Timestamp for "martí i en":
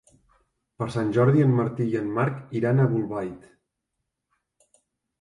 1.59-2.09